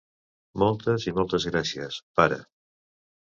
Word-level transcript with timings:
Moltes 0.63 1.03
i 1.09 1.13
moltes 1.17 1.45
gràcies, 1.51 1.99
pare! 2.21 2.39